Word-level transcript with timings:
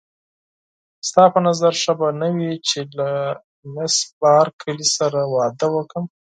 ستا 1.07 1.23
په 1.33 1.39
نظر 1.47 1.73
ښه 1.81 1.93
به 1.99 2.07
نه 2.21 2.27
وي 2.35 2.53
چې 2.67 2.79
له 2.97 3.09
مېس 3.73 3.95
بارکلي 4.21 4.87
سره 4.97 5.19
واده 5.35 5.67
وکړم. 5.71 6.05